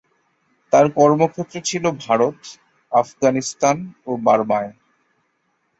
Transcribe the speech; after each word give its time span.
তার 0.73 0.85
কর্মক্ষেত্র 0.97 1.55
ছিল 1.65 1.83
ভারত, 2.05 2.37
আফগানিস্তান 2.91 3.77
ও 4.07 4.11
বার্মায়। 4.17 4.71